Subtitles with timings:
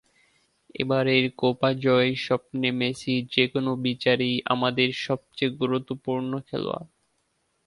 [0.75, 6.87] এবারের কোপা জয়ের স্বপ্নে মেসি যেকোনো বিচারেই আমাদের সবচেয়ে গুরুত্বপূর্ণ খেলোয়াড়।